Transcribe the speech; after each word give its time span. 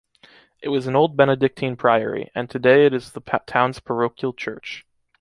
It 0.63 0.69
was 0.69 0.87
an 0.87 0.95
old 0.95 1.15
Benedictine 1.15 1.75
priory, 1.75 2.31
and 2.33 2.49
today 2.49 2.87
it 2.87 2.93
is 2.95 3.11
the 3.11 3.19
town’s 3.45 3.79
parochial 3.79 4.33
church. 4.35 4.83